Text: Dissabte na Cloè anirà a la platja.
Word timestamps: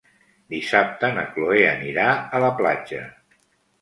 Dissabte 0.53 1.11
na 1.17 1.25
Cloè 1.37 1.61
anirà 1.73 2.07
a 2.39 2.43
la 2.45 2.53
platja. 2.63 3.03